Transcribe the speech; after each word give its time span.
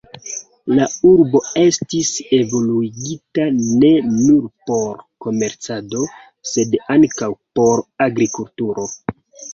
La 0.77 0.85
urbo 1.09 1.41
estis 1.63 2.09
evoluigita 2.37 3.45
ne 3.59 3.91
nur 4.15 4.49
por 4.71 5.05
komercado, 5.27 6.07
sed 6.55 6.75
ankaŭ 6.97 7.31
por 7.61 7.85
agrikulturo. 8.09 8.89